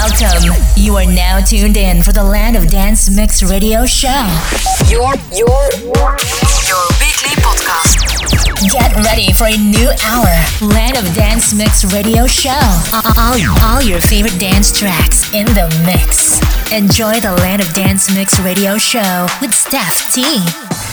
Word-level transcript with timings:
Welcome. 0.00 0.56
You 0.76 0.96
are 0.96 1.04
now 1.04 1.40
tuned 1.40 1.76
in 1.76 2.02
for 2.02 2.10
the 2.12 2.24
Land 2.24 2.56
of 2.56 2.68
Dance 2.68 3.14
Mix 3.14 3.42
Radio 3.42 3.84
Show. 3.84 4.08
Your 4.88 5.12
your 5.30 5.60
your 6.64 6.82
weekly 6.96 7.36
podcast. 7.44 8.00
Get 8.72 8.96
ready 9.04 9.30
for 9.34 9.44
a 9.44 9.56
new 9.58 9.90
hour. 10.02 10.72
Land 10.72 10.96
of 10.96 11.04
Dance 11.14 11.52
Mix 11.52 11.92
Radio 11.92 12.26
Show. 12.26 12.62
All, 13.18 13.36
all 13.62 13.82
your 13.82 14.00
favorite 14.00 14.40
dance 14.40 14.72
tracks 14.72 15.34
in 15.34 15.44
the 15.44 15.68
mix. 15.84 16.40
Enjoy 16.72 17.20
the 17.20 17.36
Land 17.42 17.60
of 17.60 17.70
Dance 17.74 18.10
Mix 18.14 18.40
Radio 18.40 18.78
Show 18.78 19.26
with 19.42 19.50
Stef 19.50 20.14
T. 20.14 20.89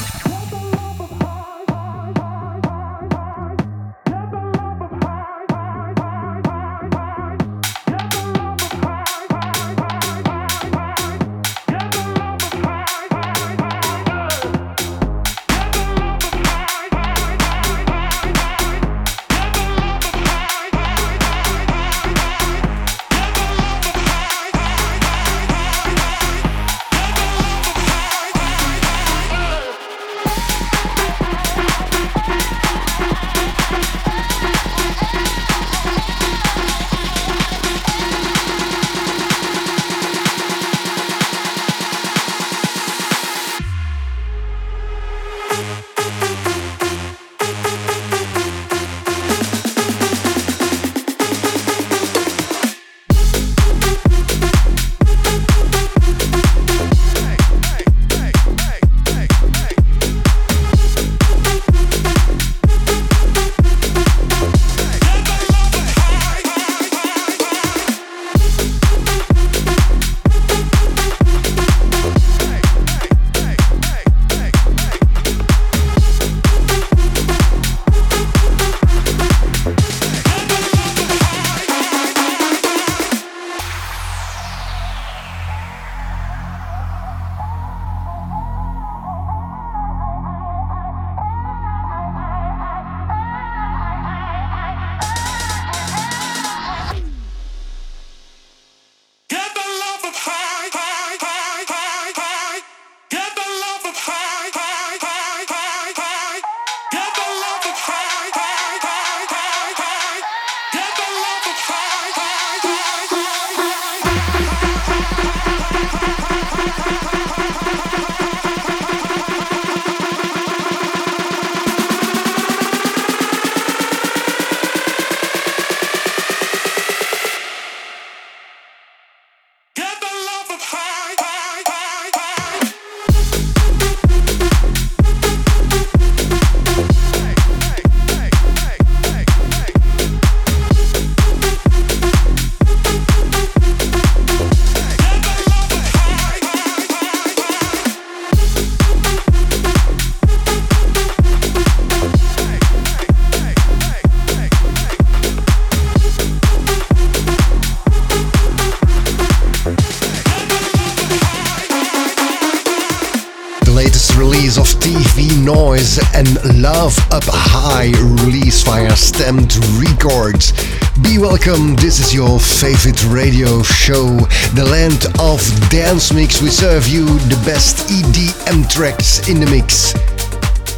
favorite 172.60 173.06
radio 173.06 173.62
show, 173.62 174.18
The 174.56 174.66
Land 174.66 175.06
of 175.20 175.40
Dance 175.70 176.12
Mix. 176.12 176.42
We 176.42 176.50
serve 176.50 176.88
you 176.88 177.06
the 177.06 177.40
best 177.46 177.88
EDM 177.88 178.68
tracks 178.68 179.30
in 179.30 179.40
the 179.40 179.46
mix. 179.46 179.94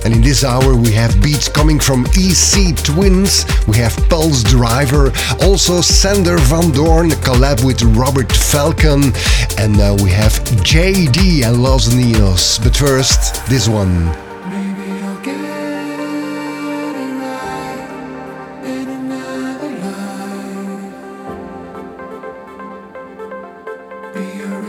And 0.04 0.14
in 0.14 0.22
this 0.22 0.44
hour, 0.44 0.76
we 0.76 0.92
have 0.92 1.22
beats 1.22 1.48
coming 1.48 1.80
from 1.80 2.06
EC 2.16 2.76
Twins, 2.84 3.46
we 3.66 3.78
have 3.78 3.94
Pulsedriver, 4.10 5.16
also 5.42 5.80
Sander 5.80 6.38
Van 6.38 6.72
Doorn, 6.72 7.12
collab 7.22 7.64
with 7.66 7.82
Robert 7.82 8.32
Falcon, 8.32 9.14
and 9.58 9.78
now 9.78 9.96
we 10.04 10.10
have 10.10 10.34
Jaydee 10.64 11.46
and 11.46 11.64
Los 11.64 11.88
Niños. 11.90 12.62
But 12.62 12.76
first, 12.76 13.46
this 13.48 13.70
one. 13.70 14.29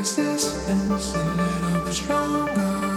resistance, 0.00 1.14
a 1.14 1.18
little 1.62 1.84
bit 1.84 1.92
stronger. 1.92 2.89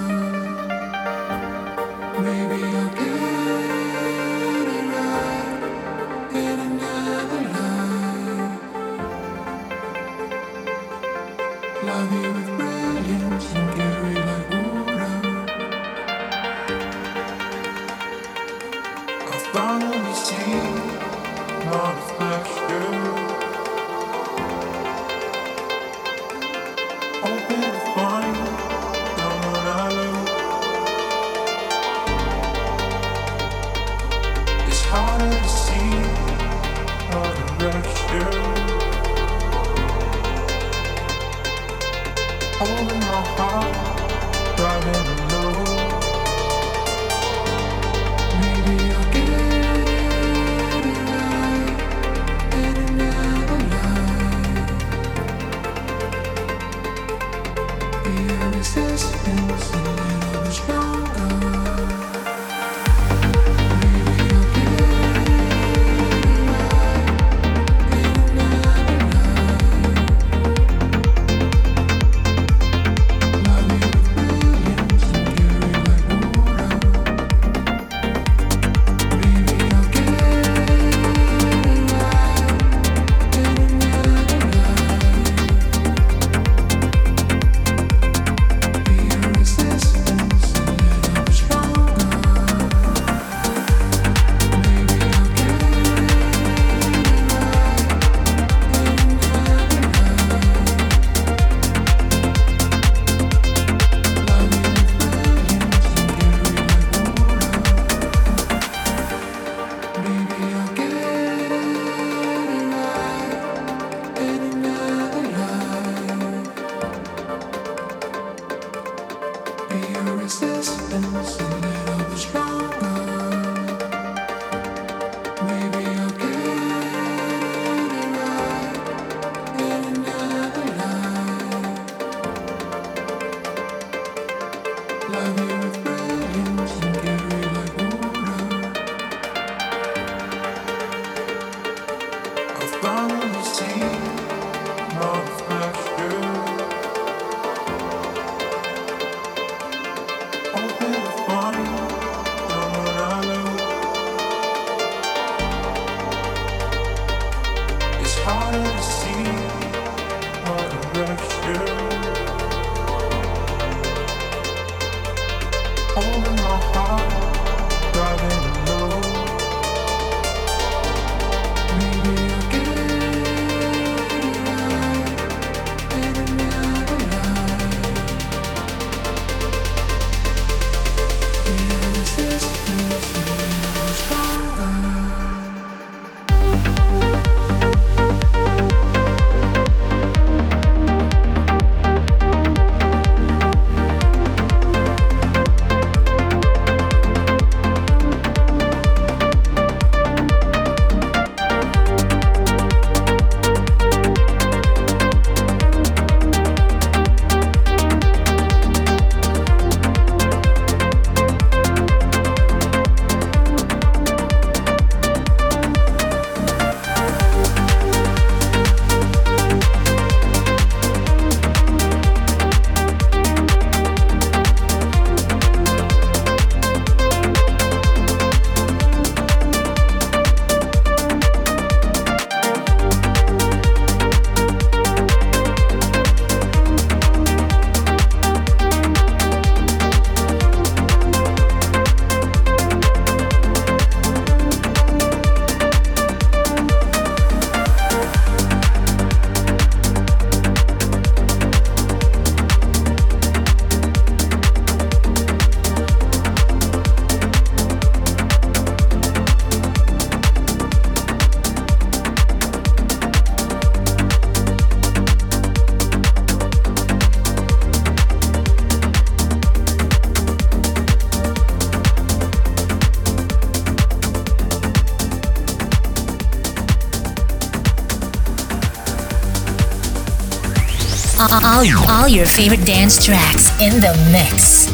All, 282.03 282.09
your 282.09 282.25
favorite 282.25 282.65
dance 282.65 283.05
tracks 283.05 283.49
in 283.61 283.79
the 283.79 283.93
mix. 284.11 284.72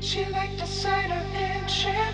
She 0.00 0.24
liked 0.26 0.58
the 0.58 0.66
sight 0.66 1.10
of 1.10 1.34
inches. 1.34 2.09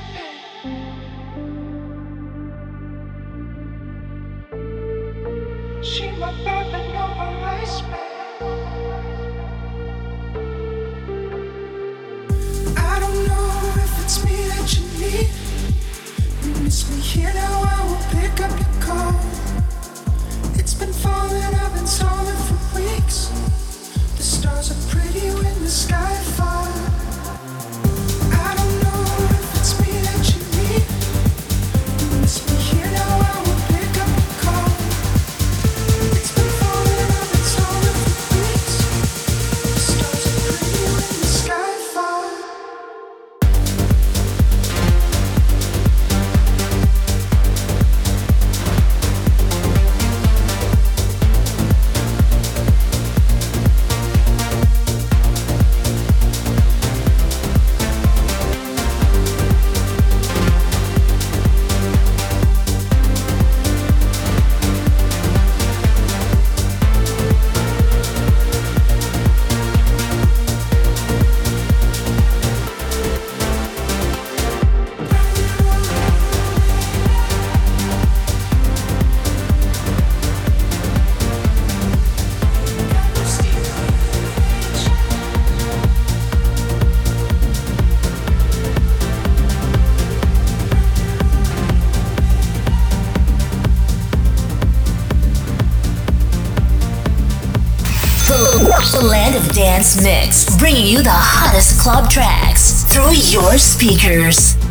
Dance 99.57 100.03
Mix, 100.03 100.55
bringing 100.59 100.85
you 100.85 101.03
the 101.03 101.09
hottest 101.09 101.81
club 101.81 102.11
tracks 102.11 102.83
through 102.93 103.15
your 103.15 103.57
speakers. 103.57 104.66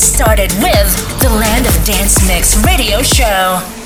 Started 0.00 0.52
with 0.62 1.20
the 1.20 1.30
Land 1.30 1.66
of 1.66 1.84
Dance 1.84 2.26
Mix 2.26 2.56
radio 2.64 3.02
show. 3.02 3.77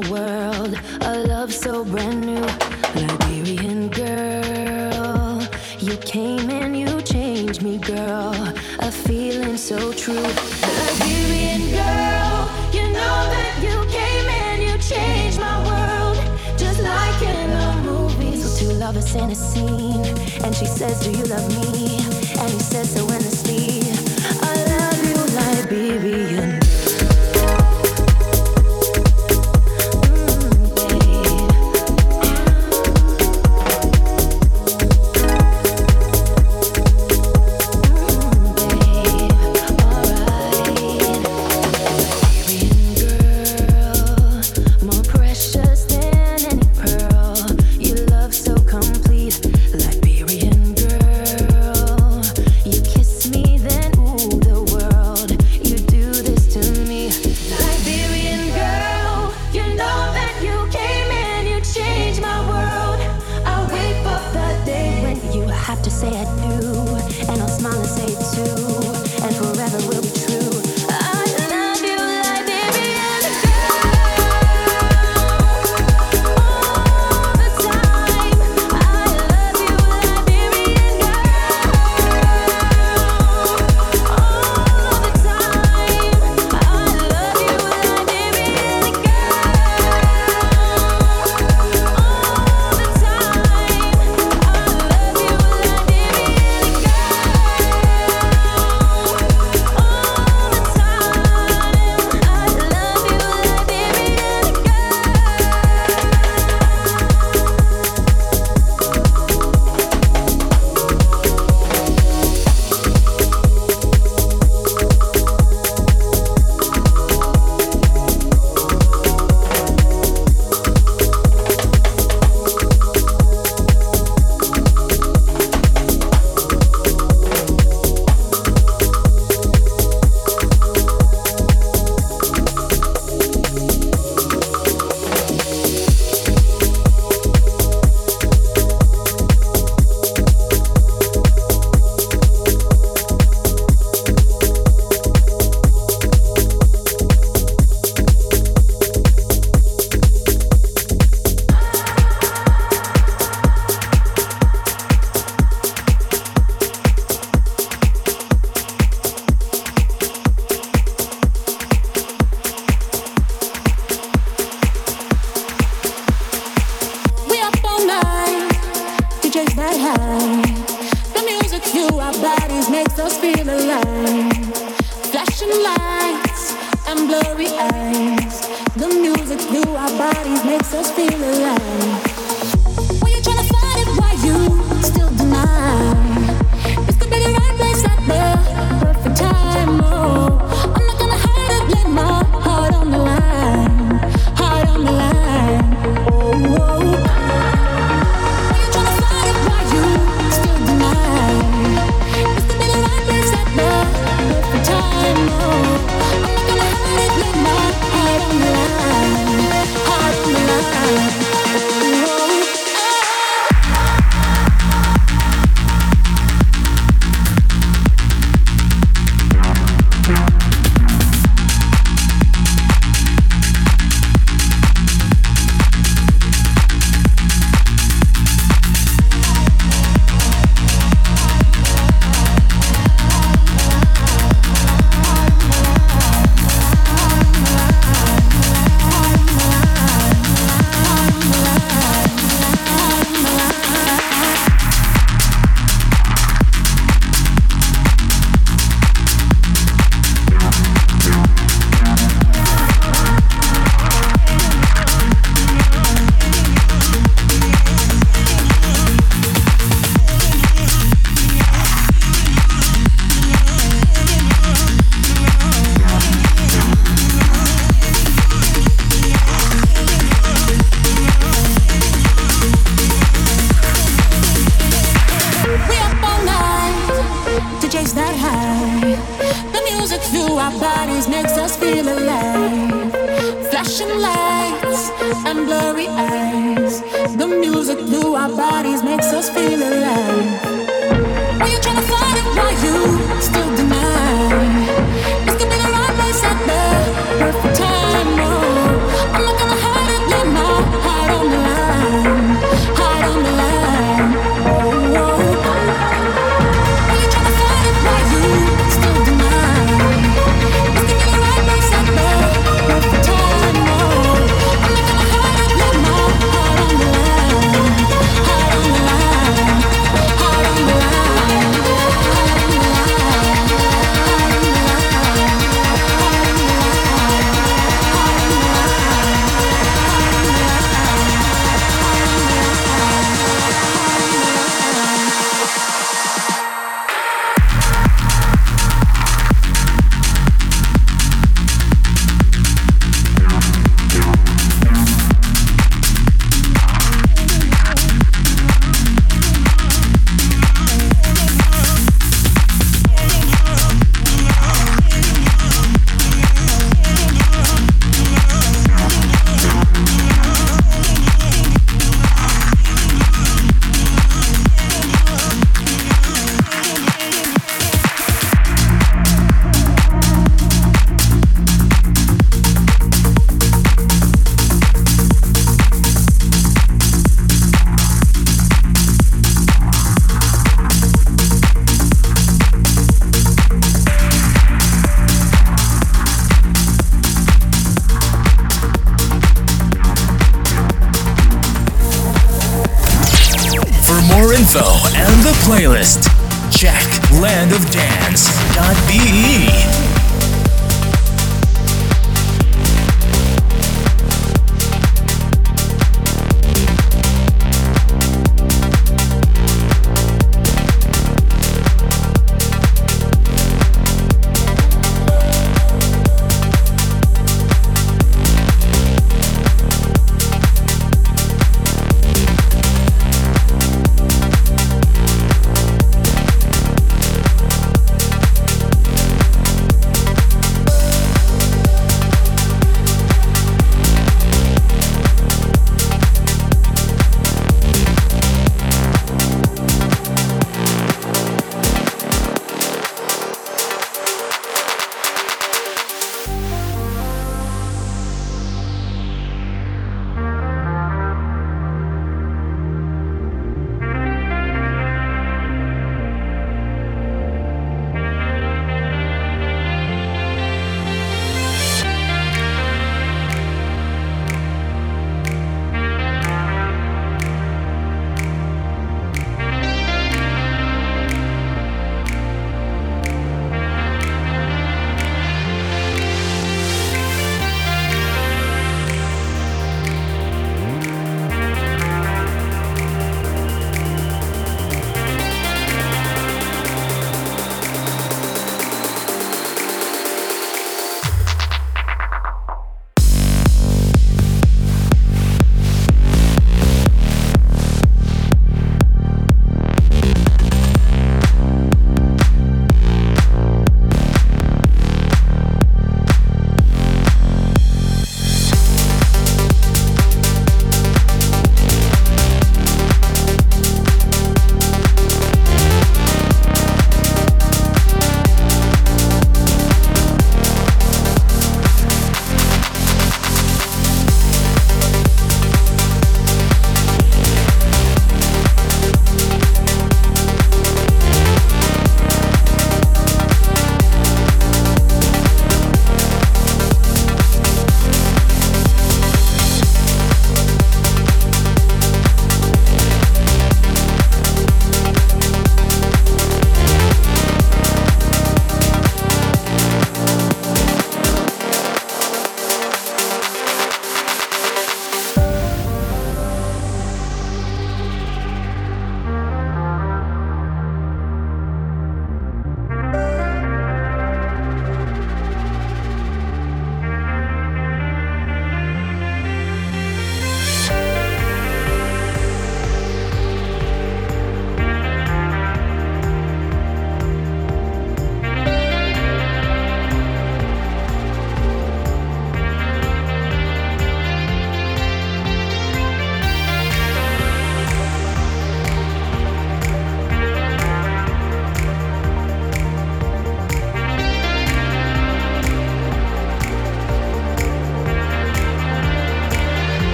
my 0.00 0.10
world. 0.10 0.74
A 1.02 1.18
love 1.28 1.52
so 1.52 1.84
brand 1.84 2.20
new. 2.26 2.46
Liberian 2.94 3.88
girl, 3.88 5.40
you 5.78 5.96
came 5.98 6.50
and 6.50 6.76
you 6.76 7.00
changed 7.02 7.62
me, 7.62 7.78
girl. 7.78 8.34
A 8.80 8.90
feeling 8.90 9.56
so 9.56 9.92
true. 9.92 10.28
Liberian 10.78 11.62
girl, 11.78 12.34
you 12.76 12.84
know 12.98 13.18
that 13.34 13.54
you 13.66 13.76
came 13.98 14.28
and 14.42 14.62
you 14.66 14.74
changed 14.78 15.38
my 15.38 15.58
world. 15.68 16.16
Just 16.58 16.80
like 16.82 17.22
in 17.22 17.50
a 17.50 17.82
movie. 17.82 18.36
So 18.40 18.48
two 18.58 18.72
lovers 18.74 19.14
in 19.14 19.30
a 19.30 19.34
scene. 19.34 20.06
And 20.44 20.54
she 20.54 20.66
says, 20.66 21.00
Do 21.04 21.10
you 21.10 21.24
love 21.24 21.46
me? 21.58 21.98
And 22.40 22.50
he 22.50 22.58
says, 22.58 22.90
So 22.94 23.03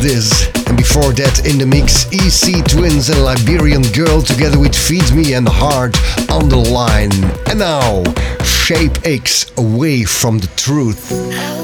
this. 0.00 0.46
And 0.66 0.76
before 0.76 1.12
that, 1.12 1.46
in 1.46 1.58
the 1.58 1.66
mix, 1.66 2.06
EC 2.12 2.64
Twins 2.64 3.08
and 3.08 3.22
Liberian 3.24 3.82
Girl 3.92 4.20
together 4.20 4.58
with 4.58 4.74
Feed 4.74 5.10
Me 5.12 5.34
and 5.34 5.48
Heart 5.48 5.96
on 6.30 6.48
the 6.48 6.56
line. 6.56 7.12
And 7.48 7.58
now, 7.58 8.02
ShapeX 8.42 9.56
away 9.56 10.04
from 10.04 10.38
the 10.38 10.48
truth. 10.56 11.55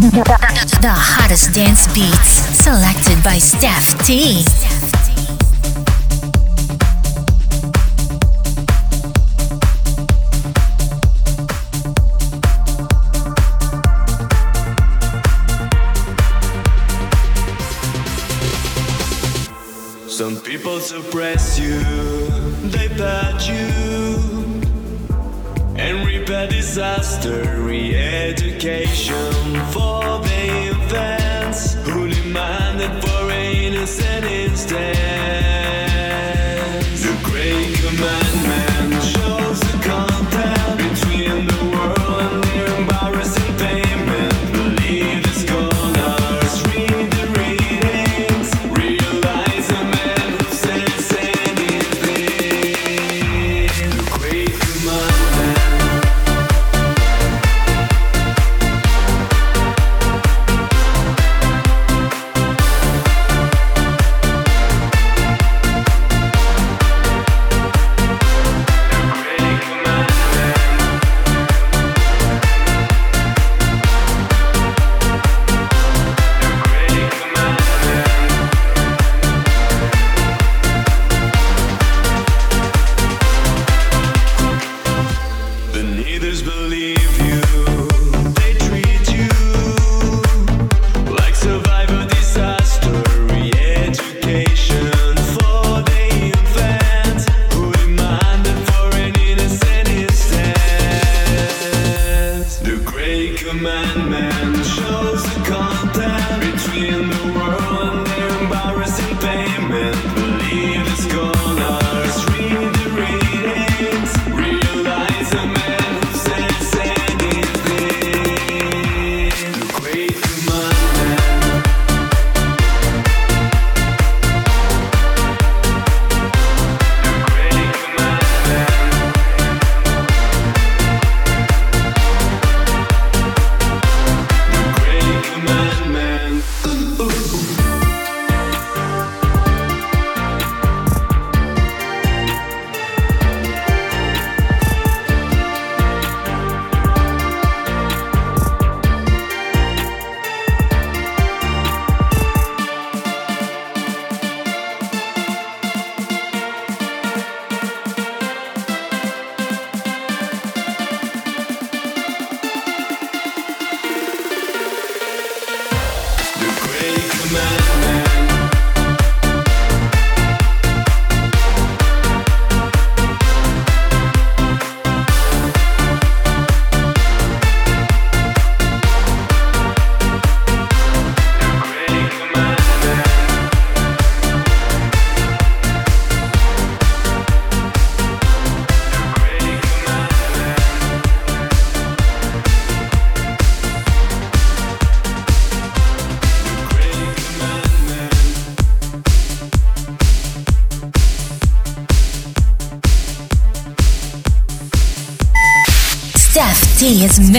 Hottest 0.00 1.52
dance 1.52 1.92
beats, 1.92 2.28
selected 2.62 3.20
by 3.24 3.38
Stef 3.38 3.98
T. 4.06 4.44
Some 20.08 20.36
people 20.42 20.78
suppress 20.78 21.58
you, 21.58 21.80
they 22.70 22.88
pat 22.88 23.48
you, 23.48 23.97
repair 26.28 26.46
disaster, 26.46 27.62
re 27.62 27.94
education 27.94 29.54
for 29.72 30.02
the 30.20 30.68
infants 30.68 31.72
who 31.88 32.06
demanded 32.06 32.90
for 33.02 33.30
innocent 33.30 34.26
instead. 34.26 35.67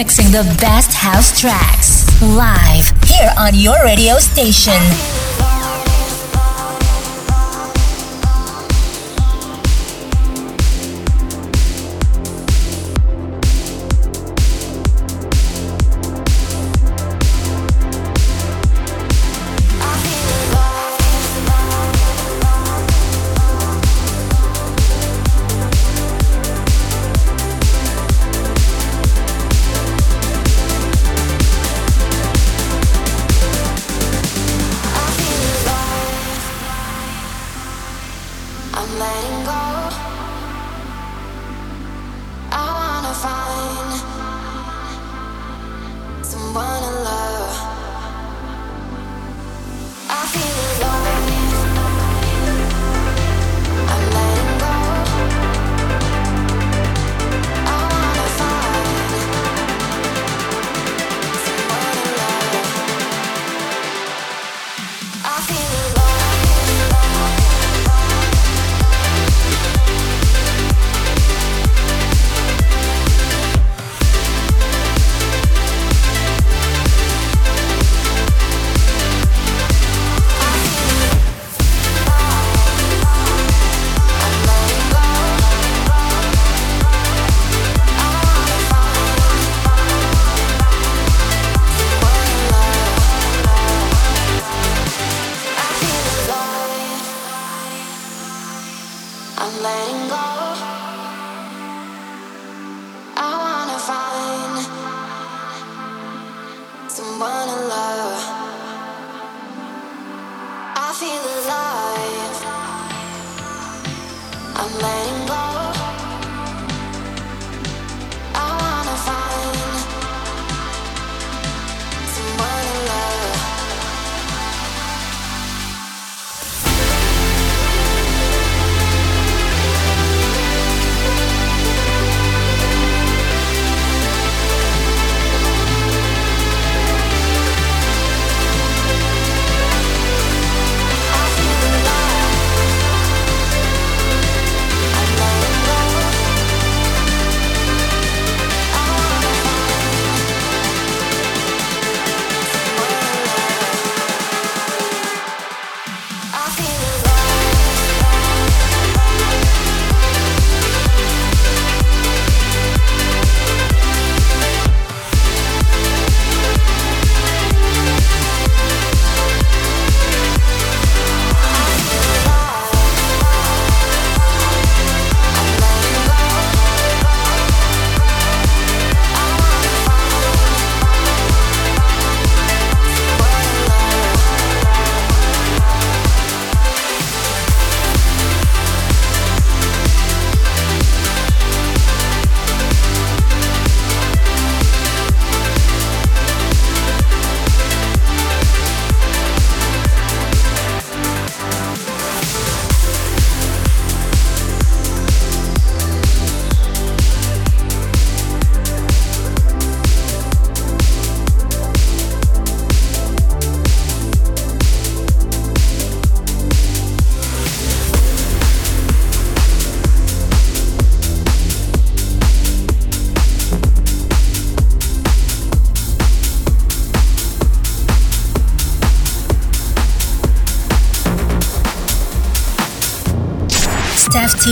Mixing 0.00 0.32
the 0.32 0.44
best 0.58 0.94
house 0.94 1.38
tracks 1.38 2.22
live 2.22 2.90
here 3.04 3.30
on 3.36 3.54
your 3.54 3.76
radio 3.84 4.16
station. 4.16 5.19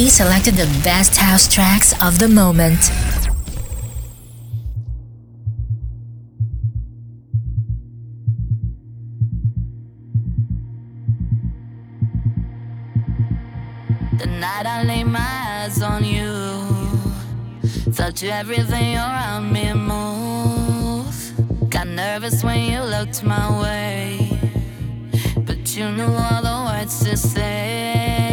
Selected 0.08 0.54
the 0.54 0.66
best 0.82 1.16
house 1.16 1.46
tracks 1.52 1.92
of 2.00 2.18
the 2.18 2.28
moment. 2.28 2.80
The 14.18 14.26
night 14.26 14.66
I 14.66 14.82
laid 14.84 15.04
my 15.04 15.18
eyes 15.20 15.82
on 15.82 16.04
you, 16.04 16.32
felt 17.92 18.22
everything 18.24 18.96
around 18.96 19.52
me 19.52 19.74
move. 19.74 21.16
Got 21.68 21.88
nervous 21.88 22.42
when 22.42 22.70
you 22.70 22.80
looked 22.80 23.22
my 23.24 23.60
way, 23.60 24.38
but 25.44 25.76
you 25.76 25.90
knew 25.90 26.04
all 26.04 26.42
the 26.42 26.72
words 26.72 27.04
to 27.04 27.16
say. 27.16 28.27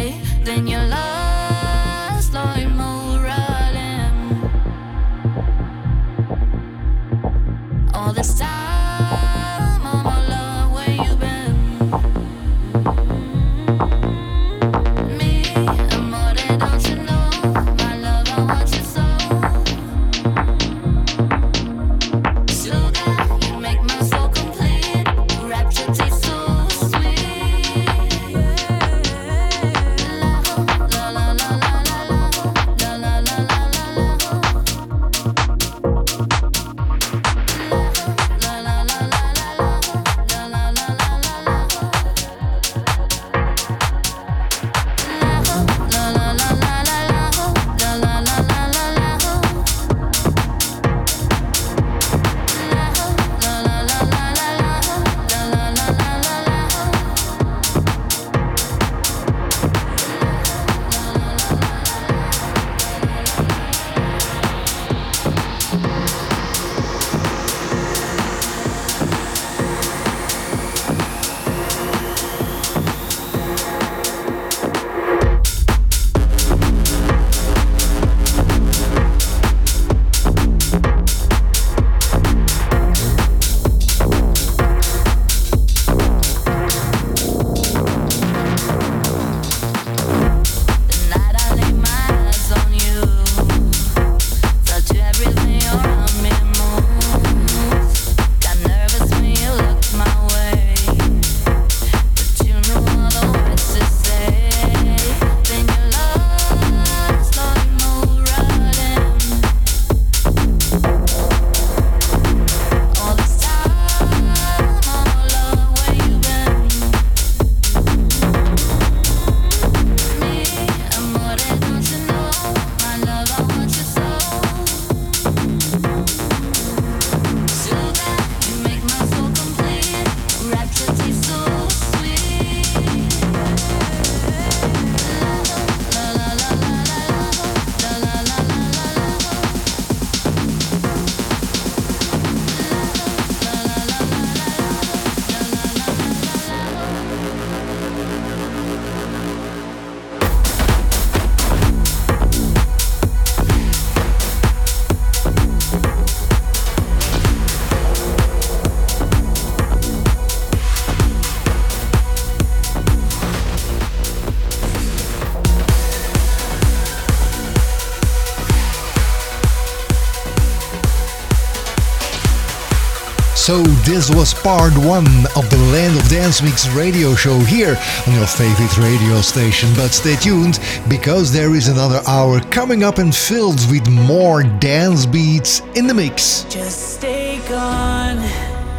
So 173.46 173.62
this 173.62 174.10
was 174.10 174.34
part 174.34 174.76
one 174.76 175.06
of 175.36 175.48
the 175.50 175.68
Land 175.70 175.96
of 175.96 176.08
Dance 176.08 176.42
Mix 176.42 176.68
radio 176.70 177.14
show 177.14 177.38
here 177.38 177.78
on 178.04 178.12
your 178.12 178.26
favorite 178.26 178.76
radio 178.76 179.20
station. 179.20 179.68
But 179.76 179.92
stay 179.92 180.16
tuned 180.16 180.58
because 180.88 181.32
there 181.32 181.54
is 181.54 181.68
another 181.68 182.00
hour 182.08 182.40
coming 182.40 182.82
up 182.82 182.98
and 182.98 183.14
filled 183.14 183.60
with 183.70 183.88
more 183.88 184.42
dance 184.42 185.06
beats 185.06 185.60
in 185.76 185.86
the 185.86 185.94
mix. 185.94 186.42
Just 186.50 186.96
stay 186.96 187.40
gone. 187.48 188.16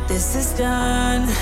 This 0.10 0.36
is 0.36 0.52
done. 0.58 1.34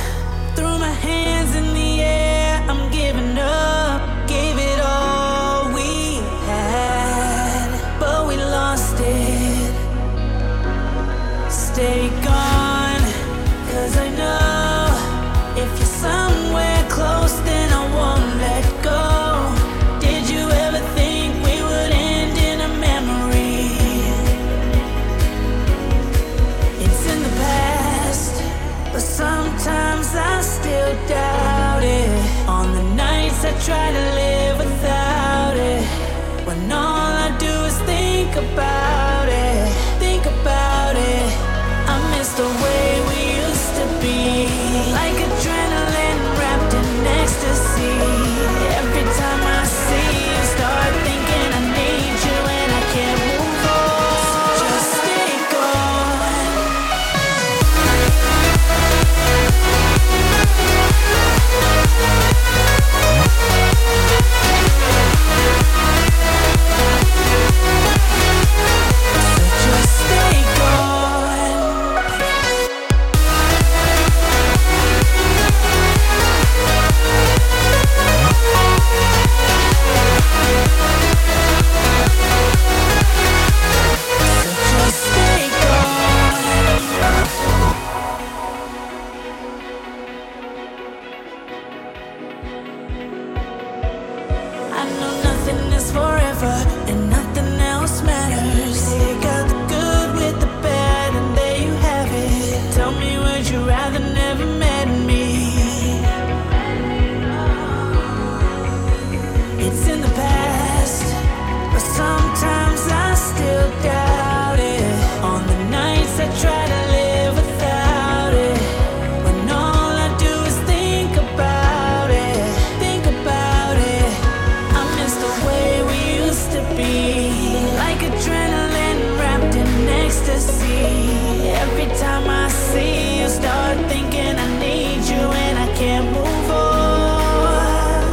like 127.81 127.99
adrenaline 127.99 129.01
wrapped 129.19 129.55
in 129.55 129.67
ecstasy. 130.03 131.49
Every 131.63 131.88
time 131.97 132.29
I 132.29 132.47
see 132.49 133.19
you, 133.19 133.27
start 133.29 133.77
thinking 133.91 134.36
I 134.45 134.47
need 134.59 135.03
you 135.11 135.23
and 135.45 135.57
I 135.59 135.67
can't 135.75 136.07
move 136.11 136.51
on. 136.51 138.03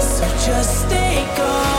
So 0.00 0.24
just 0.46 0.86
stay 0.86 1.26
gone. 1.36 1.69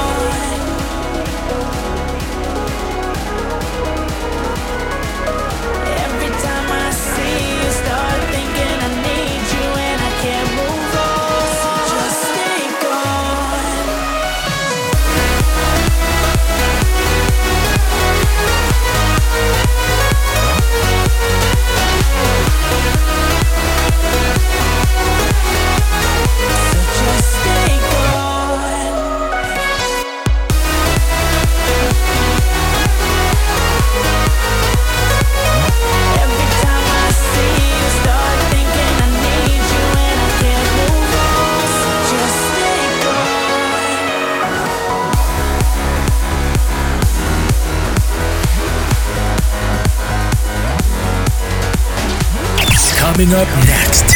coming 53.22 53.36
up 53.36 53.48
next. 53.66 54.10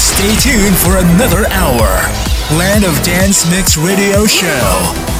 Stay 0.00 0.34
tuned 0.36 0.76
for 0.76 0.96
another 0.98 1.46
hour. 1.50 2.10
Land 2.58 2.84
of 2.84 3.00
Dance 3.04 3.48
Mix 3.50 3.76
Radio 3.76 4.26
Show. 4.26 5.11